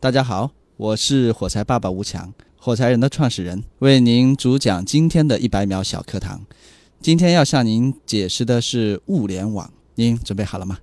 [0.00, 6.40] 大家好，我是火柴爸爸吴强，火柴人的创始人，为您主讲今天的一百秒小课堂。
[7.02, 10.78] 今天要向您解释的是物联网，您准备好了吗？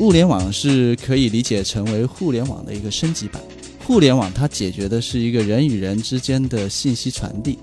[0.00, 3.40] 物联网是可以理解成为互联网的一个升级版。
[3.86, 7.58] 互联网它解决的是一个人与人之间的信息传递，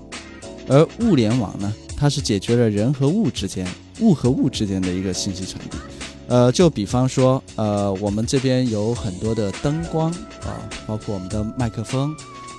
[0.66, 3.64] 而物联网呢，它是解决了人和物之间、
[4.00, 5.78] 物和物之间的一个信息传递。
[6.28, 10.10] 呃，就比方说，呃，我们这边有很多的灯光
[10.42, 10.56] 啊，
[10.86, 12.10] 包括我们的麦克风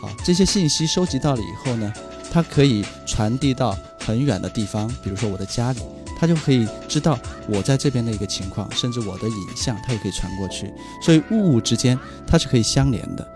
[0.04, 1.94] 啊，这些信息收集到了以后呢，
[2.32, 5.80] 它可以传递到很远的地方，比如说我的家里。
[6.18, 10.72] 它就可以知道我在这边的一个情况，甚至我的影像，它也可以传过去。
[11.02, 13.28] 所以物物之间它是可以相连的。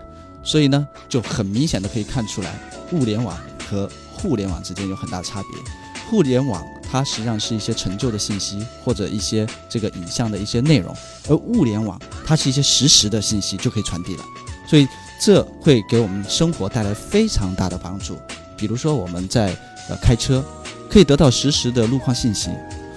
[0.42, 2.58] 所以呢，就很明显的可以看出来，
[2.92, 3.38] 物联网
[3.68, 5.60] 和互联网之间有很大差别。
[6.08, 10.96] 互联网它实际上是一些陈旧的信息或者一些这个影像的一些内容，
[11.28, 14.24] 而物联网它是一些实时的信息就可以传递了。
[14.66, 14.86] 所以
[15.20, 18.16] 这会给我们生活带来非常大的帮助。
[18.56, 19.56] 比如说我们在
[19.88, 20.44] 呃开车。
[20.92, 22.50] 可以得到实时的路况信息，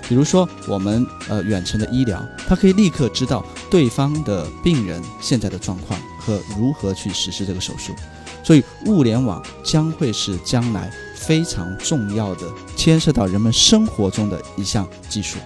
[0.10, 7.94] 比如说我们呃远程的医疗，它可以立刻知道对方的病人现在的状况和如何去实施这个手术，
[8.44, 10.92] 所以物联网将会是将来
[11.26, 12.42] 非常重要的
[12.76, 15.40] 牵涉到人们生活中的一项技术。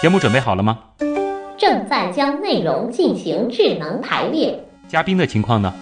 [0.00, 0.78] 节目准备好了吗？
[1.58, 4.64] 正在将内容进行智能排列。
[4.88, 5.74] 嘉宾的情况呢？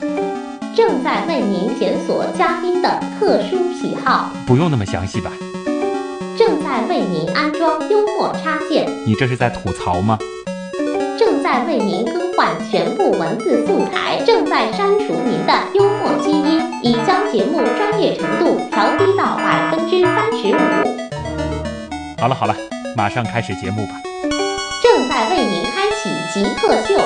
[0.75, 4.31] 正在为您检索嘉宾的特殊喜好。
[4.47, 5.31] 不用那么详细吧？
[6.37, 8.91] 正在为您安装幽默插件。
[9.07, 10.19] 你这是在吐槽吗？
[11.19, 14.23] 正在为您更换全部文字素材。
[14.27, 20.59] 正在删除您的幽默基因，已将节目专业程度调低到百分之三十五。
[22.19, 22.55] 好了好了，
[22.95, 23.95] 马上开始节目吧。
[24.83, 27.01] 正在为您开启极客秀。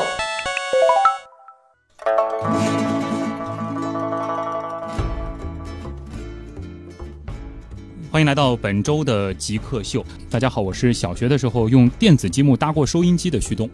[8.11, 10.05] 欢迎来到本周的极客秀。
[10.29, 13.71] 大家好，我是小学的时候用电子积木搭过收音机的旭东。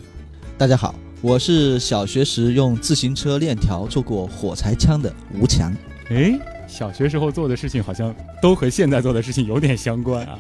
[0.59, 0.95] 大家好，
[1.29, 5.75] 我是小学时用自行车链条做过火柴枪的吴强。
[6.09, 6.39] 哎，
[6.69, 10.39] 小学时候做的事情好像都和现在做的事情有点相关啊。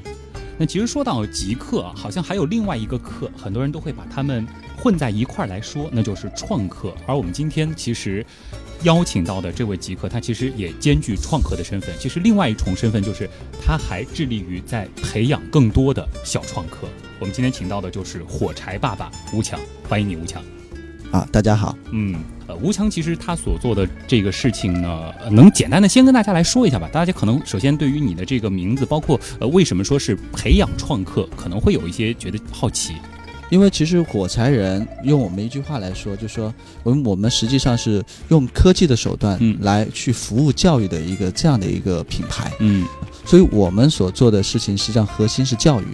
[0.56, 4.46] 那其实说到极客啊，好像还有另外一个课，很多人都会把他们
[4.78, 6.94] 混在一块儿来说，那就是创客。
[7.04, 8.24] 而我们今天其实。
[8.82, 11.96] 邀请到的这位极客，他其实也兼具创客的身份。
[11.98, 13.28] 其实另外一重身份就是，
[13.60, 16.86] 他还致力于在培养更多的小创客。
[17.18, 19.58] 我们今天请到的就是火柴爸爸吴强，
[19.88, 20.44] 欢迎你，吴强。
[21.10, 21.76] 啊，大家好。
[21.92, 22.14] 嗯，
[22.46, 26.88] 呃，吴强其实他所做的这个事情呢，能简单的先跟大家来说一下吧。
[26.92, 32.94] 大家可能首先对于你的这个名字，包括呃为什么说是培养创客，可能会有一些觉得好奇。
[33.48, 36.52] 因为其实火柴人用我们一句话来说，就说
[36.82, 42.84] 我们我们实际上是用科技的手段来去服务教育的一个这样的一个品牌，嗯，
[43.24, 45.84] 所以我们所做的事情实际上核心是教育，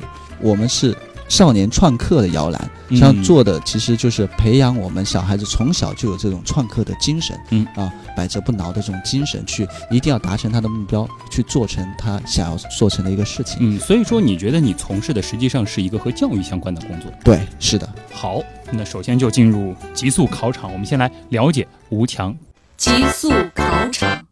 [0.41, 0.97] 我们是。
[1.33, 13.57] 少年创客的摇篮，像做的其实就是培养我们小孩子从小就有这种创客的精神，嗯啊，百折不挠的这种精神，去一定要达成他的目标，去做成他想要做成的一个事情。
[13.61, 17.11] 嗯，所以说你觉得你从事的实际上是一个和教育相关的工作？
[17.25, 17.89] 对，是的。
[18.13, 22.37] 好，那首先就进入极速考场，我们先来了解吴强。
[22.77, 24.23] 极速考场，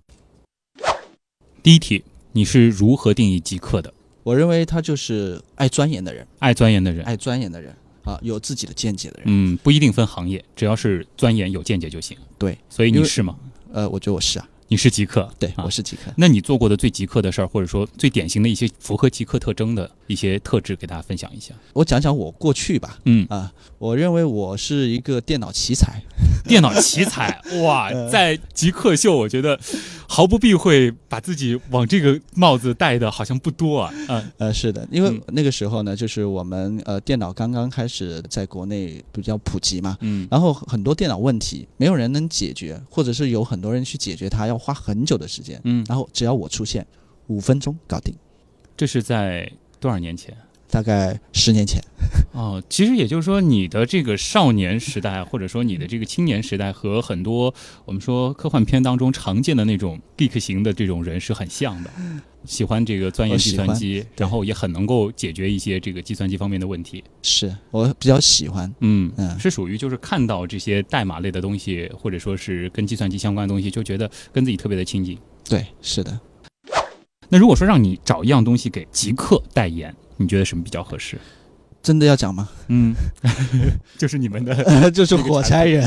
[1.62, 3.90] 第一题，你是如何定义极客的？
[4.22, 9.24] 我认为他就是爱钻研的人，爱钻研的人，爱钻研的人啊，有自己的见解的人。
[9.26, 12.16] 嗯，不一定分行业，只要是钻研有见解就行。
[12.38, 13.36] 对，所以你是吗？
[13.72, 14.48] 呃，我觉得我是啊。
[14.72, 16.12] 你是极客，对，我是极客。
[16.16, 21.52] 那你做过的最极客的事儿，或者说最典型的一些符合极客特征的一些特质，给大家分享一下。
[21.72, 23.00] 我讲讲我过去吧。
[23.04, 26.00] 嗯啊，我认为我是一个电脑奇才。
[26.44, 29.58] 电脑奇才，哇，在极客秀，我觉得
[30.08, 33.92] 毫不避讳把自己往这个帽子戴的，好像不多啊。
[34.08, 39.96] 嗯呃，是的，因为那个时候呢，就是我们呃电脑刚刚开始在国内比较普及嘛。
[40.00, 40.26] 嗯。
[40.30, 45.60] 然后很多电脑问题没有人能解决，或者是有很多人去解决它，要花很久的时间。
[45.64, 45.84] 嗯。
[45.88, 46.86] 然后只要我出现，
[47.28, 48.14] 五分钟搞定。
[48.76, 50.36] 这是在多少年前？
[50.70, 51.82] 大概十年前，
[52.32, 57.52] 哦，其实也就是说，你的这个少年时代，或者说你的这个青年时代，和很多
[57.84, 61.90] 我们说科幻片当中常见的那种 geek 型的这种人是很像的，
[62.44, 67.02] 喜欢这个钻研计算机，然后也很能够解决一些这个计算机方面的问题。
[67.22, 75.18] 是我比较喜欢，嗯嗯，是属于就是看到这些代码类的东西，或者说是跟计算机相关的东西，就觉得跟自己特别的亲近。
[75.48, 76.18] 对，是的。
[77.32, 81.18] 那如果说让你找一样东西给极客代言，你觉得什么比较合适？
[81.82, 82.46] 真的要讲吗？
[82.68, 82.94] 嗯，
[83.96, 85.82] 就是你们的 就是火柴人。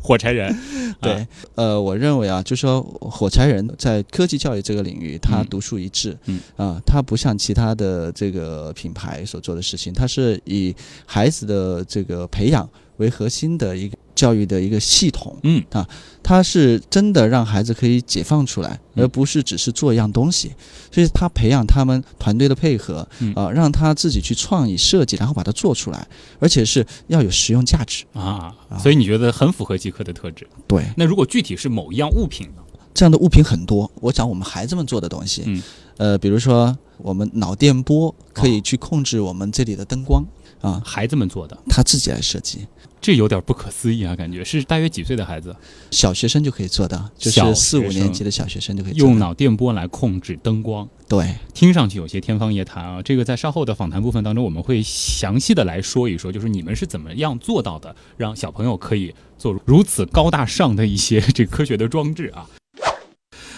[0.00, 0.56] 火柴人，
[1.02, 1.26] 对啊，
[1.56, 6.16] 呃，我认为啊，就说火柴人在科技教育这个领域，它嗯独树一帜。
[6.26, 10.72] 嗯啊、它不像其他的这个品牌所做的事情，它是以
[11.04, 12.68] 孩子的这个培养
[12.98, 15.36] 为核心的一个教育的一个系统。
[15.44, 15.88] 嗯啊
[16.20, 20.52] 它是真的让孩子可以解放出来，嗯而不是只是做一样东西。
[20.92, 26.06] 所以他培养他们团队的配合，嗯啊、让他自己去创意设计，然后把它做出来，
[26.38, 28.04] 而且是要有实用价值。
[28.12, 30.46] 啊，所以你觉得很符合极客的特质？
[30.66, 32.62] 对，那如果具体是某一样物品呢？
[32.92, 33.90] 这样的物品很多。
[34.00, 35.62] 我想我们孩子们做的东西，嗯，
[35.96, 40.22] 呃，比如说我们脑电波可以去控制我们这里的灯光
[40.60, 42.66] 啊，孩子们做的，他自己来设计。
[43.00, 45.54] 这有点不可思议啊，感觉是大约几岁的孩子
[45.92, 50.88] 小学生就可以做到，就小是四五年级的小学生就可以用脑电波来控制灯光？
[51.08, 62.48] 对，听上去有些天方夜谭啊，这个在稍后的访谈部分当中，我们会详细的来说一说，就是你们是怎么样做到的，让小朋友可以做如此高大上的一些这科学的装置啊。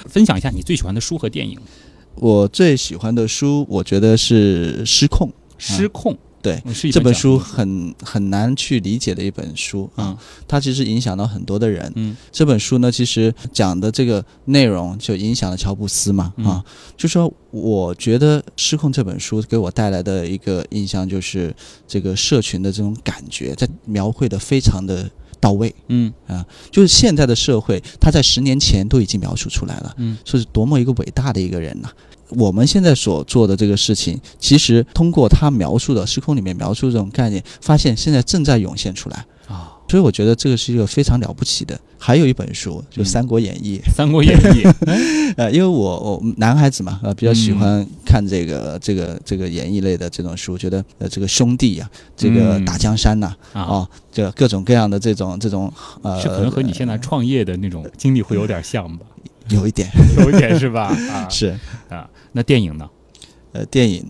[0.06, 1.58] 分享一下你最喜欢的书和电影，
[2.16, 5.28] 《我最喜欢的书，我觉得是《失控》。
[5.56, 10.18] 失控》对，这本书很很难去理解的一本书啊，嗯。
[10.48, 11.92] 它其实影响到很多的人。
[11.96, 12.16] 嗯。
[12.32, 16.46] 这本书呢，其实讲的这个内容就影响了乔布斯嘛嗯。
[16.46, 16.64] 啊，
[16.96, 21.54] 就说我觉得《失控》这本书给我带来的一个印象就是
[21.86, 25.74] 这个社群的这种感觉，在描绘的非常的到位。
[25.88, 26.12] 嗯。
[26.26, 30.16] 啊就是现在的社会，他在十年前都已经描述出来了，嗯。
[30.24, 31.90] 说是多么一个伟大的一个人呐、
[32.30, 39.24] 我们现在所做的这个事情，其实通过他描述的时空里面描述这种概念，发现现在正在涌现出来。
[39.48, 41.78] 啊，所以我觉得这个是一个非常了不起的。
[41.98, 44.62] 还有一本书，就《嗯三国演义》《三国演义》
[45.36, 55.70] 呃，因为我我男孩子嘛，呃，比较喜嗯欢看这个、这个这个演义类的这种书，觉得呃这个兄弟呀、这个嗯打江山呐、啊，哦，这各种各样的这种这种
[56.02, 59.04] 呃，是可能和你现在创业的那种经历会有点像吧？
[59.50, 59.88] 有一点。
[60.18, 60.86] 有一点是吧？
[61.10, 61.58] 啊，是。
[61.88, 62.88] 啊，那电影呢？
[63.52, 64.04] 呃电影，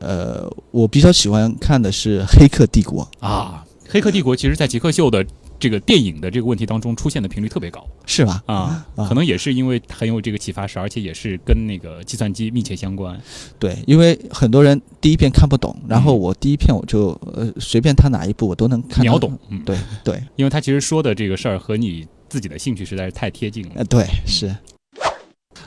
[0.00, 5.24] 呃，我比较喜欢看的是《黑客帝国》，啊，《黑客帝国》其实在杰克秀的
[5.60, 7.86] 这个电影的这个问题当中出现的频率特别高。
[8.04, 8.42] 是吧？
[8.46, 9.06] 啊，啊。
[9.08, 13.16] 可能也是因为很有这个启发式，而且也是跟那个计算机密切相关。
[13.60, 16.18] 对，因为很多人第一遍看不懂，然后嗯。
[16.18, 23.70] 我第一遍我就呃随便他哪一部我都能看秒懂，嗯，对对，因为他其实说的这个事儿和你自己的兴趣实在是太贴近了。
[23.76, 24.48] 呃对是。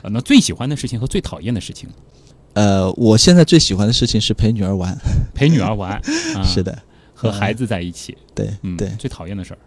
[0.02, 1.88] 呃那最喜欢的事情和最讨厌的事情，
[2.52, 4.94] 呃，我现在最喜欢的事情是陪女儿玩，
[5.34, 5.92] 陪女儿玩，
[6.36, 6.78] 啊、是，的，
[7.14, 8.90] 和孩子在一起，对嗯，对。
[8.98, 9.58] 最讨厌的事儿，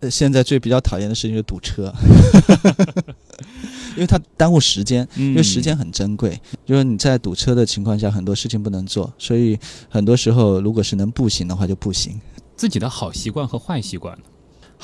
[0.00, 1.90] 呃现在最比较讨厌的事情就是堵车，
[3.96, 6.38] 因为它耽误时间，因因为时间很珍贵。
[6.66, 9.58] 就是你在堵车的情况下，很多事情不能做，所以
[9.88, 12.20] 很多时候如果是能步行的话就步行。
[12.54, 14.16] 自己的好习惯和坏习惯，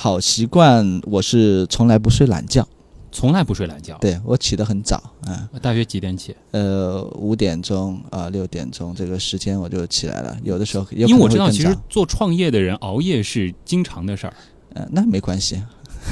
[0.01, 2.65] 好习惯，我是从来不睡懒觉，
[3.11, 6.37] 从来不睡懒觉，对我起得很早，嗯、大约几点起？
[6.53, 14.35] 呃，五点钟啊，六、点钟这个时间我就起来了，有的时候有因为我知道，其实做创业的人熬夜是经常的事儿，
[14.75, 15.61] 呃，那没关系，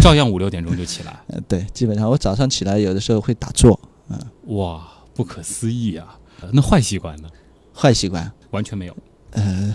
[0.01, 1.21] 照样五六点钟就起来。
[1.31, 3.79] 呃，对，基本上我早上起来有的时候会打坐，
[4.09, 4.19] 嗯。
[4.57, 4.85] 哇，
[5.15, 6.19] 不可思议啊！
[6.41, 7.29] 呃那坏习惯呢？
[7.73, 8.97] 坏习惯，完全没有，
[9.31, 9.73] 呃，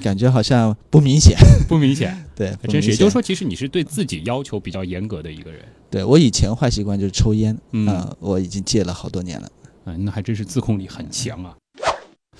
[0.00, 1.36] 感觉好像不明显，
[1.68, 2.90] 不明显， 对，还真是。
[2.90, 5.60] 也就是说，其实你是对自己要求比较严格的一个人。
[5.90, 9.48] 对我以前坏习惯就是抽烟，嗯呃我已经戒了好多年了。
[9.84, 11.54] 嗯，那还真是自控力很强啊。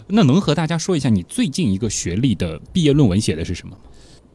[0.07, 3.79] 那能和大家说一下你最近一个学历的毕业论文写的是什么吗？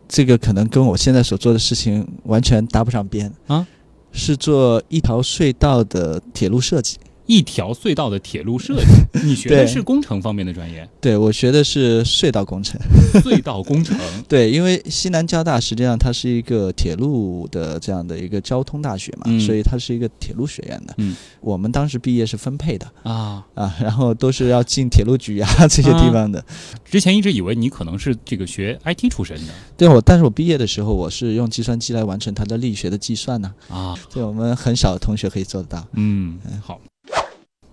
[0.08, 3.68] 这个可能跟我现在所做的事情完全搭不上边啊，
[4.12, 6.98] 是做一条隧道的铁路设计。
[7.28, 8.86] 一条隧道的铁路设计，
[9.24, 12.80] 你学的是工程方面的专业，对我学的是隧道工程。
[13.22, 13.98] 隧道工程。
[14.28, 20.94] 对，因为西南交大实际上它是一个铁路的这样的一个交通大学嘛，嗯所以它是一个铁路学院的。
[20.98, 26.44] 嗯，我们当时毕业是分配的啊，啊，然后都是要进铁路局啊 这些地方的。
[26.86, 35.86] 之前一直以为你可能是这个学 IT 出身的对我，但是我毕业的时候我是用计算机来完成它的力学的计算呢、啊，对我们很少同学可以做得到。
[35.94, 36.80] 嗯，好。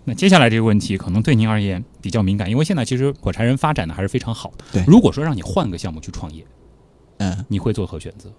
[0.04, 4.64] 那接下来这个问题可能对您而言比较敏感，因为现在其实火柴人发展的还是非常好的。
[4.73, 6.44] 对如果说让你换个项目去创业，
[7.18, 8.30] 嗯，你会做何选择？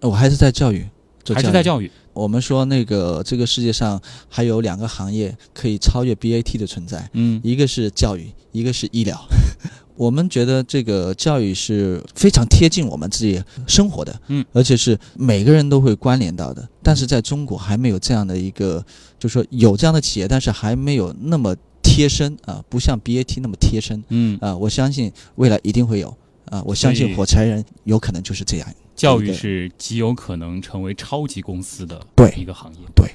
[0.00, 0.88] 我还是在教育，做
[1.34, 1.90] 还是在教育？
[2.12, 9.18] 我们说那个这个世界上还有两个行业可以超越 BAT 的存在，嗯一个是教育，一个是医疗。
[9.96, 16.66] 我们觉得这个教育是非常贴近我们自己生活的，嗯，而且是每个人都会关联到的。
[16.82, 18.84] 但是在中国还没有这样的一个，
[19.18, 24.56] 就是说有这样的企业，但是还没有那么贴贴身啊，不像 BAT 那么贴身嗯，啊。
[24.56, 26.08] 我相信未来一定会有
[26.46, 28.74] 啊，我相信火柴人有可能就是这样。
[29.02, 32.80] 教育是极有可能成为超级公司的对一个行业。
[32.94, 33.10] 对。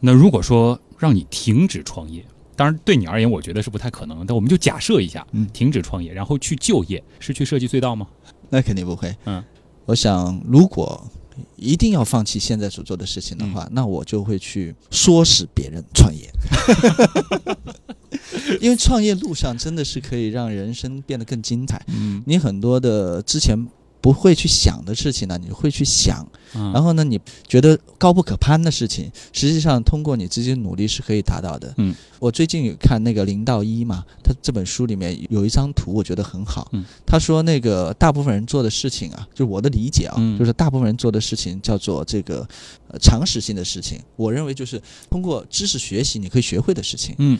[0.00, 2.24] 那如果说让你停止创业，
[2.56, 4.24] 当然对你而言，我觉得是不太可能。
[4.26, 8.06] 但我们就假设一下，嗯停止创业，然后去就业，是去设计隧道吗？
[8.48, 9.14] 那肯定不会。
[9.26, 9.44] 嗯，
[9.84, 11.06] 我想如果
[11.56, 16.30] 一定要放弃现在所做的事情的嗯话，那我就会去唆使别人创业。
[18.60, 21.82] 因为创业路上真的是可以让人生变得更精彩。
[21.88, 23.66] 嗯，你很多的之前
[24.04, 27.18] 不会去想的事情呢，你会去想，然然后呢，你
[27.48, 31.72] 觉得高不可攀的事情，实际上通过你自己的努力是可以达到的。
[31.78, 36.68] 嗯，我最近有看那个零到一嘛，他这本书里面有一张图，我觉得很好。
[36.72, 42.46] 嗯，他说那个大部分人做的事情啊，就是我的理解啊，嗯就是大部分人做的事情叫做这个
[42.88, 43.98] 呃常识性的事情。
[44.16, 47.14] 我认为就是通过知识学习你可以学会的事情。
[47.16, 47.38] 嗯，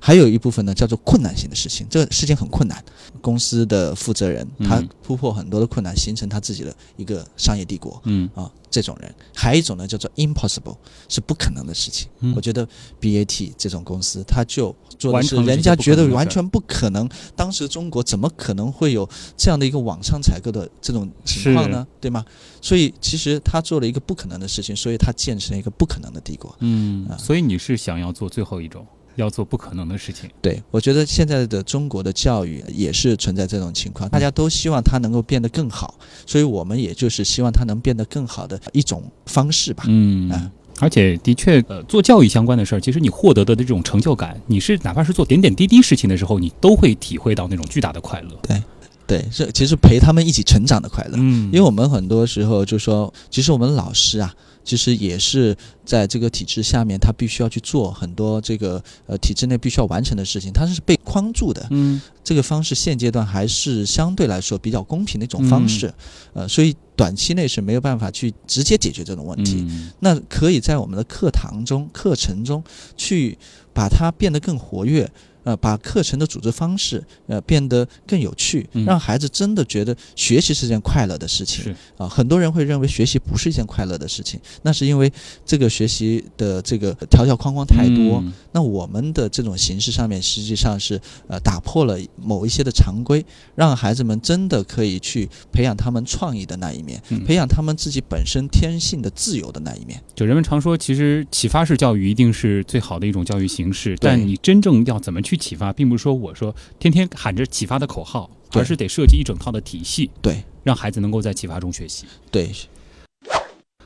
[0.00, 2.82] 还有一部分呢叫做困难性的事情，这个事情很困难。
[3.20, 8.00] 公司的负责人他嗯突破很多的困难，形成他自己的一个商业帝国。
[8.04, 10.76] 嗯啊，这种人，还有一种呢叫做 impossible，
[11.08, 12.08] 是不可能的事情。
[12.20, 12.66] 嗯我觉得
[13.00, 17.08] BAT 这种公司，他就做的是人家觉得完全不可能。
[17.34, 21.86] 当时中国怎么可能会有这样的一个网上采购的这种情况呢？
[22.00, 22.24] 对吗？
[22.60, 26.54] 所以其实他做了一个不可能的事情，所以他建成了一个不可能的帝国。
[26.60, 30.28] 嗯，啊所以你是想要做最后一种，要做不可能的事情。
[30.40, 35.94] 对，我觉得现在的中国的教育也是存在这种情况，大家都希望它能够变得更好，
[36.26, 39.84] 所以我们也就是希望它能变得更好的一种方式吧。
[39.86, 48.30] 嗯啊而且的确，呃，做教育相关的事儿，其实你获得的这种成就感，你是哪怕是做点点滴滴事情的时候，你都会体会到那种巨大的快乐。
[48.42, 48.60] 对，
[49.06, 51.12] 对是其实陪他们一起成长的快乐。
[51.14, 61.66] 嗯因为我们很多时候就说，其实我们老师啊，其实也是在这个体制下面，他必须要去做很多这个呃体制内必须要完成的事情，他是被框住的。
[61.70, 65.92] 嗯这个方式现阶段还是相对来说比较公平的一种方式，
[66.32, 69.62] 呃，所以短期内是没有办法去直接解决这种问题。
[69.68, 72.64] 嗯那可以在我们的课堂中、课程中
[72.96, 73.36] 去
[73.74, 75.10] 把它变得更活跃，
[75.44, 82.08] 呃，把课程的组织方式呃变得更有趣，嗯让孩子真的觉得学习是件快乐的事情是啊。
[82.08, 85.12] 很多人会认为学习不是一件快乐的事情，那是因为
[85.44, 88.18] 这个学习的这个条条框框太多。
[88.24, 93.24] 嗯那我们的这种形式上面，实际上是呃打破了某一些的常规，
[93.56, 100.00] 让孩子们真的可以去培养他们创意的那一面，嗯培养他们自己本身天性的自由的那一面。
[100.14, 112.06] 就人们常说，其实启发式教育一定是最好的一种教育形式，但你真正要怎么去启发，并不是说我说天天喊着启发的口号，而是得设计一整套的体系，对让孩子能够在启发中学习。
[112.30, 112.50] 对，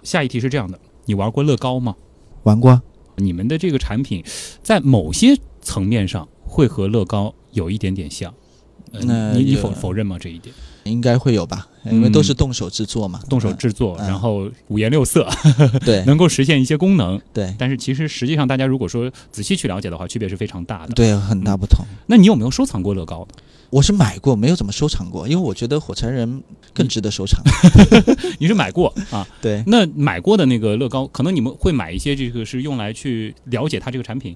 [0.02, 1.96] 下一题是这样的：你玩过乐高吗？
[2.44, 2.82] 玩过啊。
[3.16, 4.24] 你们的这个产品
[4.62, 8.32] 在某些层面上会和乐高有一点点像，
[8.92, 10.16] 呃那你你否否认吗？
[10.20, 10.54] 这一点？
[10.90, 15.28] 应该会有吧，因为都是动手制作嘛，动手制作，嗯然后五颜六色，
[15.58, 17.20] 嗯 对能够实现一些功能。
[17.32, 20.94] 对但是其实实际上，大家如果说仔细去了解的话，区别是非常大的。
[20.94, 21.84] 对，很大不同。
[22.06, 23.34] 那你有没有收藏过乐高的？
[23.70, 26.42] 我是买过，没有怎么收藏过，因为我觉得火柴人
[26.72, 27.42] 更值得收藏。
[28.40, 29.26] 你是买过啊？
[29.42, 34.34] 对，那买过的那个乐高，可能你们会买一些这个是用来去了解它这个产品。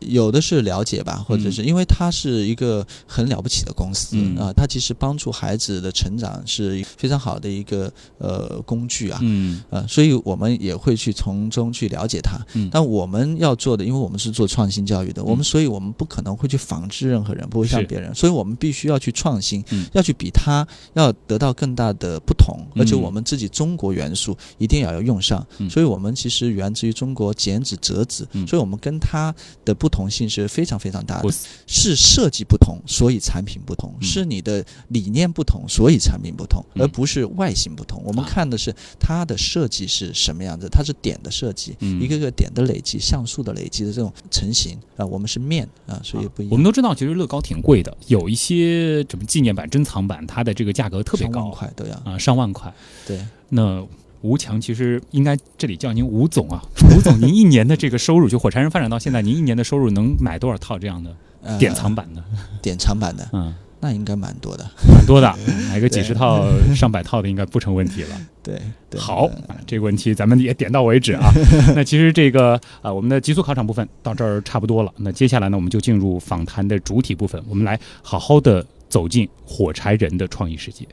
[0.00, 4.36] 有的是了解吧，或者是因为它是一个很了不起的公司嗯。
[4.36, 9.18] 啊，它其实帮助孩子的成长是非常好的一个呃工具啊。
[9.22, 9.62] 嗯。
[9.70, 12.38] 呃，所以我们也会去从中去了解它。
[12.54, 12.68] 嗯。
[12.70, 19.86] 但我们要做的，因为我们是做创新教育的，我们所以我们不可能会去仿制任何人，不会像别人，所以我们必须要去创新，嗯。
[19.92, 25.46] 要去比他要得到更大的不同，而且嗯我们自己中国元素一定要要用上。
[25.58, 25.68] 嗯。
[25.70, 28.46] 所以我们其实源自于中国剪纸折纸，嗯。
[28.46, 29.34] 所以我们跟它
[29.64, 31.28] 的不同性是非常非常大的。
[31.66, 38.02] 是设计不同，所以产品不同；嗯是你的理念不同，所以产品不同，嗯而不是外形不同。
[38.02, 46.52] 我们啊看的是它的设计是什么样子，它是点的设计，嗯一个个点的累积、像素的累积的这种成型啊，我们是面啊，所以不一样。
[46.52, 52.72] 我们都知道，其实乐高挺贵的，有一些什么纪念版、珍藏版，它的这个价格特别上万高块都要，啊，上万块。
[53.06, 53.86] 对，那
[54.24, 56.62] 吴强其实应该这里叫您吴总啊，
[56.96, 62.24] 吴总，您一年的这个收入，就火柴人发展到现在，您一年的收入能买多少套这样的呃典藏版的？
[62.62, 64.64] 典藏版的，嗯，那应该蛮多的。
[64.88, 65.30] 蛮多的，
[65.68, 66.42] 买个几十套、
[66.74, 68.16] 上百套的应该不成问题了。
[68.42, 69.30] 对，对好
[69.66, 71.30] 这个问题咱们也点到为止啊。
[71.74, 74.90] 那其实这个啊，我们的极速考场部分到这儿差不多了。
[74.96, 80.88] 那接下来呢，我们就进入访谈的主体部分，我们来好好的走进火柴人的创意世界。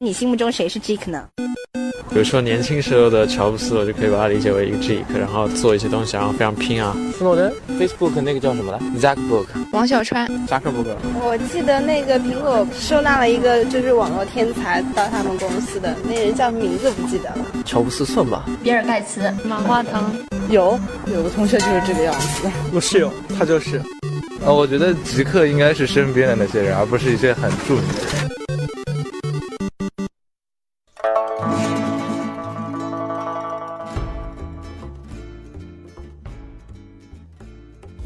[0.00, 1.28] 你心目中谁是 Jake 呢？
[2.10, 6.96] 比如说年轻时候的乔布斯，我就可以把它理解为一个 geek，然后做一些东西，然后非常拼啊。
[7.18, 10.96] 斯诺登，Facebook 那个叫什么来？Zackbook，王小川，扎克伯格。
[11.22, 17.38] 我记得那个苹果收纳了一个就是网络天才到他们公司的那人叫名字不记得了。
[17.64, 18.46] 乔布斯算吧。
[18.62, 20.16] 比尔盖茨，马化腾，
[20.48, 20.78] 有
[21.12, 22.50] 有个同学就是这个样子。
[22.72, 23.80] 我室友，他就是。
[24.44, 28.35] 呃，我觉得极客应该是身边的那些人，而不是一些很著名的人。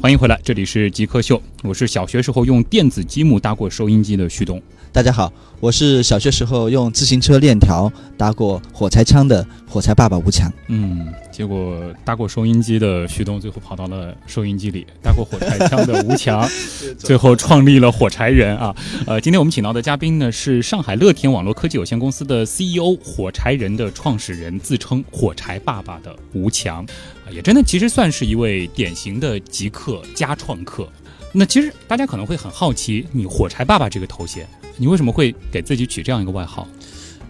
[0.01, 4.59] 欢迎回来，这里是极客秀，我是小学时候用电子积木搭过收音机的旭东。
[4.91, 10.51] 大家好，我是小学时候用自行车链条搭过火柴枪的火柴爸爸吴强。
[10.69, 16.49] 嗯，结果搭过收音机的旭东，最后跑到了收音机里；搭过火柴枪的吴强，
[16.97, 18.75] 最后创立了火柴人啊。
[19.05, 26.83] 呃，今天我们请到的嘉宾呢是上海乐天网络科技有限公司的 CEO，火柴人的创始人，自称火柴爸爸的吴强。
[27.31, 30.87] 也真的其实算是一位典型的极客加创客。
[31.33, 34.47] 那其实大家可能会很好奇，你“火柴爸爸”这个头衔，
[34.77, 36.67] 你为什么会给自己取这样一个外号？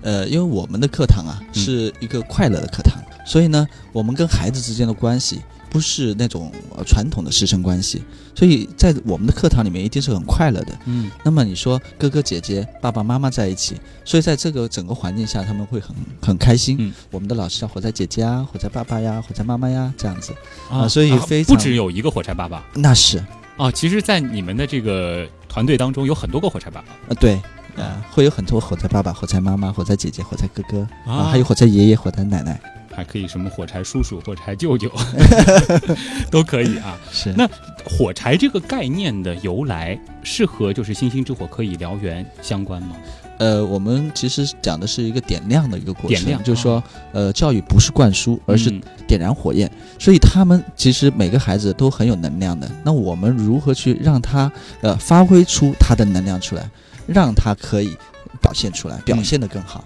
[0.02, 5.42] 呃，因为我们的课堂啊是一个快乐的课堂，所以呢，我们跟孩子之间的关系
[5.72, 6.52] 不是那种
[6.86, 8.04] 传统的师生关系，
[8.36, 10.78] 所以在我们的课堂里面一定是很快乐的。
[10.86, 16.76] 嗯，那么你说哥哥姐姐、爸爸妈妈在一起，所以在这个整个环境下，他们会很很开心。
[16.78, 20.34] 嗯，我们的老师叫火柴姐姐啊，火柴爸爸呀，火柴妈妈呀，这样子。
[20.70, 23.24] 啊，所以非常不只有一个火柴爸爸，那是。
[23.56, 27.14] 啊，其实，在你们的这个团队当中，有很多个火柴爸爸。
[27.14, 27.40] 啊，对。
[27.78, 32.60] 啊，会有很多火柴爸爸、火柴妈妈、火柴姐姐、火柴哥哥啊，还有火柴爷爷、火柴奶奶，
[32.96, 34.92] 还可以什么火柴叔叔、火柴舅舅，
[36.30, 36.98] 都可以啊。
[37.12, 37.50] 是那
[37.86, 42.96] 火柴这个概念的由来，是和就是星星之火可以燎原相关吗？
[43.40, 48.70] 呃，我们其实讲的是一个点亮的一个过程，点亮就是说，呃，教育不是灌输，而是
[49.08, 49.72] 点燃火焰。
[49.98, 52.70] 所以他们其实每个孩子都很有能量的。
[52.84, 56.70] 那我们如何去让他呃发挥出他的能量出来？
[57.08, 57.98] 让他可以
[58.40, 59.84] 表现出来，表现得更好。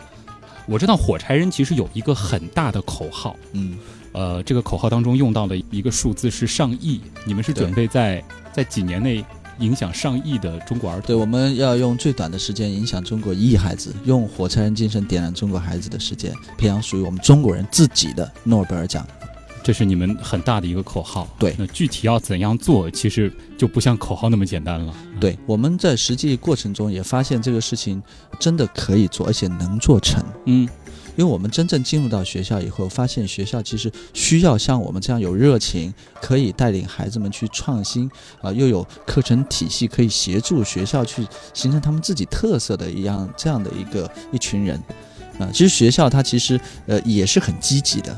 [0.68, 3.78] 我知道火柴人其实有一个很大的口号，嗯，
[4.14, 7.00] 呃，这个口号当中用到的一个数字是上亿。
[7.26, 9.24] 你们是准备在在几年内
[9.60, 11.08] 影响上亿的中国儿童？
[11.08, 19.06] 对，我们要用最短的时间影响中国一亿孩子，用火柴人精神点燃中国孩子的时间，培养属于我们中国人自己的诺贝尔奖。
[19.66, 21.56] 这是你们很大的一个口号，对。
[21.58, 24.94] 那具体要怎样做，其实就不像口号那么简单了。
[25.20, 28.00] 对，我们在实际过程中也发现这个事情
[28.40, 30.24] 真的可以做，而且能做成。
[30.46, 30.70] 嗯，
[31.18, 38.08] 因为我们真正进入到学校以后，发现学校其实需要像我们这样有热情，可以带领孩子们去创新
[38.44, 41.26] 啊，又有课程体系可以协助学校去
[41.56, 44.80] 形成他们自己特色的一样这样的一个一群人
[45.40, 45.50] 啊。
[45.52, 48.16] 其实学校它其实呃也是很积极的。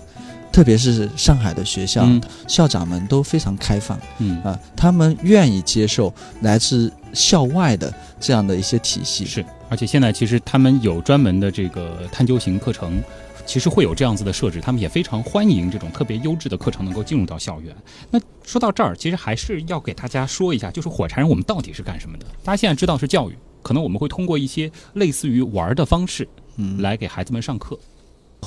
[0.58, 2.10] 特别是上海的学校，
[2.48, 9.24] 校长们都非常开放，嗯啊，他们愿意接受来自校外的这样的一些体系。
[9.24, 13.00] 是，而且现在其实他们有专门的这个探究型课程，
[13.46, 17.76] 其实会有这样子的设置，他们也非常欢迎这种特别优质的课程能够进入到校园。
[18.10, 22.26] 那说到这儿，其实还是要给大家说一下，就是火柴人我们到底是干什么的？
[22.44, 27.78] 大家现在知道是教育，可能我们会通过一些类似于玩的方式，嗯，来给孩子们上课。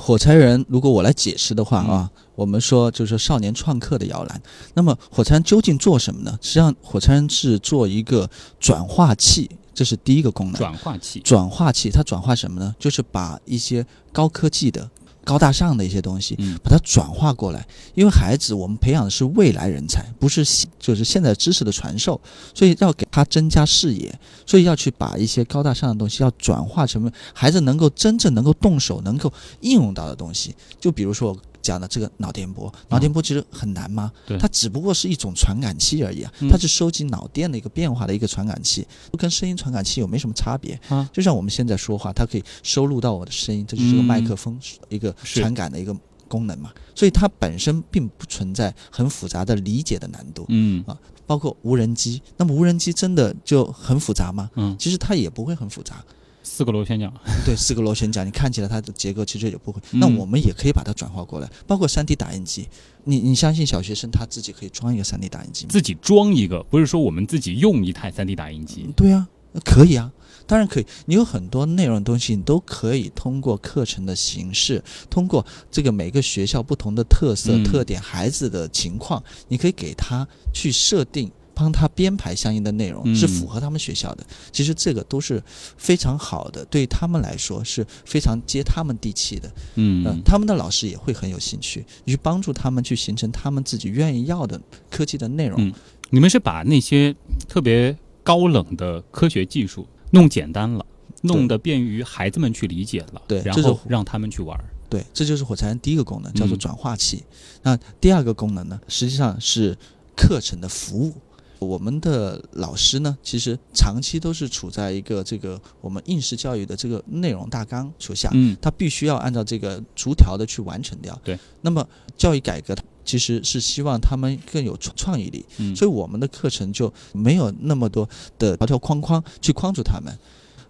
[0.00, 4.42] 火柴人，如果我来解释的话啊，我们说就是少年创客的摇篮。
[4.74, 6.38] 那么火柴人究竟做什么呢？
[6.40, 10.54] 实际上，火柴人是做一个转化器，这是第一个功能。
[10.54, 12.74] 转化器，转化器，它转化什么呢？
[12.78, 14.90] 就是把一些高科技的。
[15.30, 17.64] 高大上的一些东西，把它转化过来。
[17.94, 20.44] 因为孩子，我们培养的是未来人才，不是
[20.80, 22.20] 就是现在知识的传授，
[22.52, 24.12] 所以要给他增加视野，
[24.44, 30.52] 所以要去把一些高大上的东西要转化成孩子能够真正能够动手、能够应用到的东西。
[30.80, 31.36] 就比如说。
[31.62, 34.12] 讲的这个脑电波，脑电波其实很难吗？
[34.26, 38.86] 对，它只不过是一种传感器而已啊，它是收集脑电的一个变化的一个传感器，
[39.18, 41.08] 跟声音传感器有没什么差别啊？
[41.12, 45.96] 就像我们现在说话，它可以收录到我的声音，这就是个麦克风一个传感的一个
[46.28, 46.72] 功能嘛。
[46.94, 50.44] 所以它本身并不存在很复杂的理解的难度。
[50.48, 50.96] 嗯啊，
[51.26, 54.50] 包括无人机，那么无人机真的就很复杂吗？
[54.56, 56.04] 嗯，其实它也不会很复杂。
[56.52, 57.12] 四个螺旋桨，
[57.46, 59.80] 对，四个螺旋桨，你看起来它的结构其实也不会。
[59.92, 62.68] 那我们也可以把它转化过来，包括 3D 打印机。
[63.04, 65.70] 你你相信小学生他自己可以装一个 3D 打印机吗？
[65.70, 68.84] 自己装一个，不是说我们自己用一台 3D 打印机。
[68.96, 69.28] 对啊，
[69.64, 70.10] 可以啊，
[70.46, 70.86] 当然可以。
[71.06, 81.30] 你有很多内容东西，你都可以通过课程的形式，通过这个每个学校不同的特色、特点、孩子的情况，你可以给他去设定。
[81.60, 84.24] 帮他编排相应的内容，嗯是符合他们学校的。
[84.50, 85.42] 其实这个都是
[85.76, 89.52] 非常好的，对他们来说是非常接他们地气的。
[89.74, 95.62] 嗯嗯，他们的老师也会很有兴趣，去帮助他们去形成他们自己愿意要的科技的内容。
[95.62, 95.70] 嗯
[96.12, 97.14] 你们是把那些
[97.46, 100.84] 特别高冷的科学技术弄简单了，
[101.22, 104.64] 弄得便于孩子们去理解了，然对然后让他们去玩儿。
[104.88, 107.22] 对，这就是火柴人第一个功能，叫做嗯转化器。
[107.62, 109.78] 那第二个功能呢，实际上是
[110.16, 111.14] 课程的服务。
[111.60, 121.16] 我们的老师呢，其实长期都是处在一个这个我们应试教育的这个内容大纲所下，嗯他必须要按照这个逐条的去完成掉。
[121.22, 130.16] 对，那么教育改革其实是希望他们更有创创意力，嗯所以我们的课程就没有那么多的条条框框去框住他们，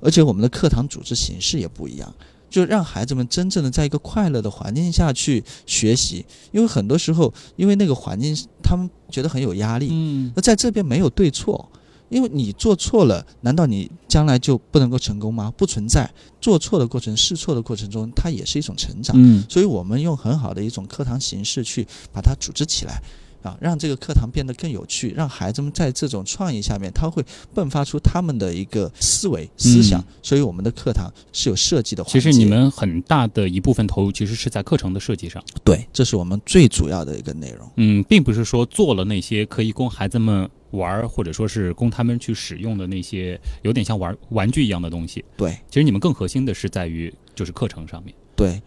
[0.01, 2.13] 而且我们的课堂组织形式也不一样。
[2.51, 11.71] 就让孩子们真正的在一个快乐的环境下去学习，因为很多时候，因为那个环境他们觉得很有压力，嗯那在这边没有对错，
[12.09, 15.53] 因为你做错了，难道你将来就不能够成功吗？
[15.57, 16.11] 不存在，
[16.41, 19.15] 做错的过程、试错的过程中，它也是一种成长。
[19.17, 23.01] 嗯所以我们用很好的一种课堂形式去把它组织起来。
[23.43, 27.25] 啊，让这个课堂变得更有趣，让孩子们在这种创意下面，他会
[27.55, 30.01] 迸发出他们的一个思维思想。
[30.01, 32.21] 嗯所以我们的课堂是有设计的环其。
[32.21, 37.69] 实你们很大的一部分投入其实是在课程的设计上，对，这是我们最主要的一个内容。
[37.77, 45.25] 嗯，并不是说做了那些可以供孩子们玩儿，或者说是供他们去使用的那些有点像玩玩具一样的东西。
[45.37, 48.15] 对其实你们更核心的是在于就是课程上面。
[48.37, 48.61] 对，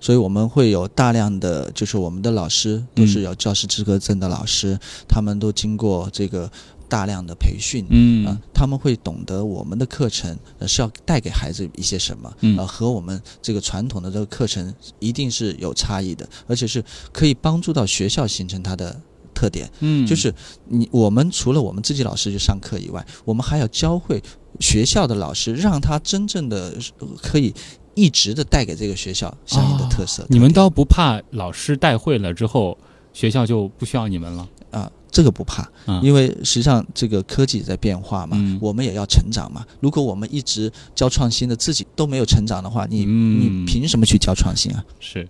[0.00, 6.50] 所以我们会有大量的，就是我们的老师都是嗯有教师资格证的老师，他们都经过这个
[6.88, 7.84] 大量的培训。
[7.90, 16.82] 嗯啊，他们会懂得我们的课程呃是要带给孩子一些什么，嗯呃，和我们这个传统的这个课程一定是有差异的，而且是
[17.12, 18.98] 可以帮助到学校形成它的
[19.34, 19.70] 特点。
[19.80, 20.34] 嗯就是
[20.66, 24.22] 你我们除了我们自己老师去上课以外，我们还要教会
[24.58, 27.54] 学校的老师，让他真正的呃可以
[28.00, 30.22] 一直的带给这个学校相应的特色。
[30.22, 32.78] 哦你们倒不怕老师带会了之后，
[33.12, 34.48] 学校就不需要你们了？
[34.70, 39.66] 啊，这个不怕，嗯因为实际上这个科技也在变化嘛，嗯我们也要成长嘛。
[39.80, 44.84] 如果我们一直教创新的，自己都没有成长的话，你、嗯你凭什么去教创新啊？
[45.00, 45.28] 是。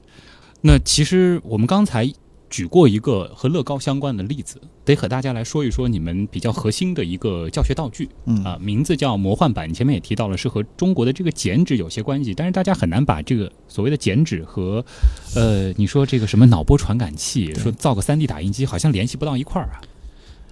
[0.60, 2.06] 那其实我们刚才
[2.50, 8.08] 举过一个和乐高相关的例子，得和大家来说一说你们比较核心的一个教学道具。
[8.26, 9.68] 嗯啊，名字叫魔幻版。
[9.68, 14.84] 你前面也提到了，是和中国的这个剪纸有些关系，但是大家很难把这个所谓的剪纸和，
[15.34, 19.80] 呃，你说这个什么脑波传感器，说造个三 D 打印机，好像联系不到一块儿啊。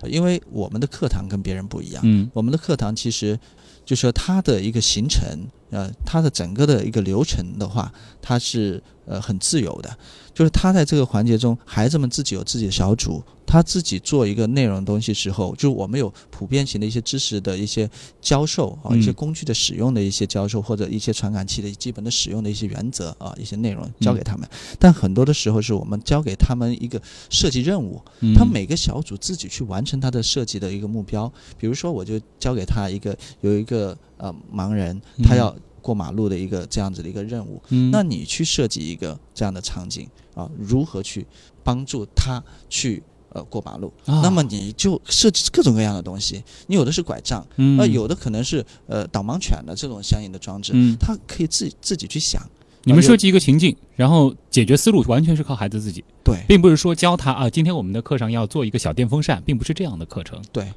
[0.06, 3.36] 因为我们的课堂跟别人不一样，嗯我们的课堂其实
[3.84, 5.26] 就是说它的一个形成，
[5.70, 9.98] 呃，它的整个的一个流程的话，它是呃很自由的，
[10.32, 17.88] 就是他在这个环节中，孩子们自己有自己的小组，他自己做一个内容的东西时候，就是我们有普遍型的一些知识的一些
[18.20, 18.98] 教授啊，嗯。
[18.98, 24.46] 一些工具的使用的一些教授，或者一些传感器的基本的使用的一些原则啊，一些内容教给他们。
[24.78, 28.34] 但很多的时候是我们教给他们一个设计任务，嗯。
[28.34, 31.32] 他每个小组自己去完成他的设计的一个目标。
[31.56, 37.90] 比如说，我就交给他一个有一个呃盲人，他嗯要过马路的一个这样子的一个任务，嗯。
[37.90, 41.26] 那你去设计一个这样的场景啊，如何去
[41.62, 43.92] 帮助他去呃过马路？
[44.06, 52.42] 啊那么你就设计各种各样的东西，你有的是拐杖，嗯那、有的可能是呃导盲犬的这种相应的装置，嗯他可以自己自己去想。
[52.84, 60.40] 你们设计一个情境，然后解决思路完全是靠孩子自己，对并不是说教他啊，今天我们的课上要做一个小电风扇，并不是这样的课程。
[60.52, 60.72] 对，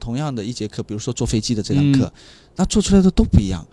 [0.00, 2.12] 同样的一节课，比如说坐飞机的这堂课，嗯
[2.56, 3.64] 那做出来的都不一样。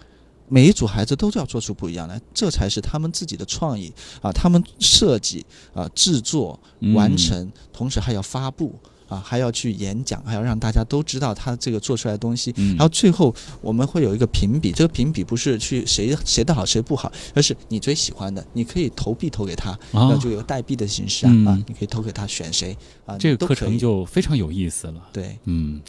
[0.47, 4.31] 每一组孩子都要做出不一样来，这才是他们自己的创意啊！
[4.31, 8.75] 他们设计啊、制作、嗯完成，同时还要发布
[9.08, 12.53] 啊，还要去演讲，还要让大家都知道他这个做出来的东西。
[12.58, 25.01] 嗯然后最后我们会有一个评比，这个评比不是去谁谁的好谁不好，而是你最喜欢的，你可以投币投给他，哦那就有代币的形式啊、嗯啊，你可以投给他选谁啊，这个课程就非常有意思了。
[25.12, 25.38] 对。
[25.45, 25.81] 嗯，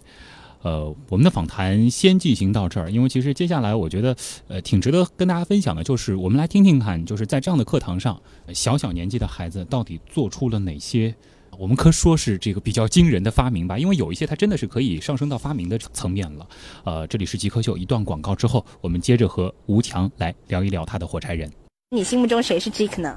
[0.62, 4.16] 呃，我们的访谈先进行到这儿，因为其实接下来我觉得，
[4.48, 8.20] 呃，挺值得跟大家分享的，就是我们来听听看，就是在这样的课堂上，
[8.52, 11.14] 小小年纪的孩子到底做出了哪些。
[11.58, 16.46] 我们可说是这个比较惊人的发明吧，因为有一些它真的是可以上升到发明的层面了。
[16.84, 21.50] 呃，这里是极客秀，一段广告之后，我们接着和吴强来聊一聊他的火柴人。
[21.88, 23.16] 你心目中谁是 Jake 呢？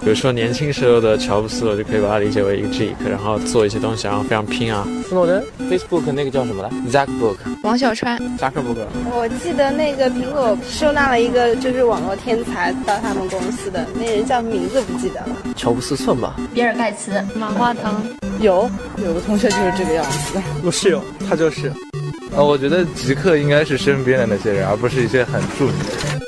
[0.00, 4.84] 比如说年轻时候的乔布斯，我就可以把它理解为一个 geek，然后做一些东西，然后非常拼啊。
[5.08, 8.88] 斯诺登 Facebook 那个叫什么来？Zackbook，王小川，扎克伯格。
[9.14, 15.36] 我记得那个苹果收纳了一个就是网络天才到他们公司的，那人叫名字不记得了。
[15.54, 16.34] 乔布斯算吧。
[16.52, 18.04] 比尔盖茨、马化腾、
[18.40, 18.68] 有
[18.98, 20.42] 有个同学就是这个样子。
[20.64, 21.72] 我室友他就是。
[22.34, 26.25] 呃，我觉得极客应该是身边的那些人，而不是一些很著名的人。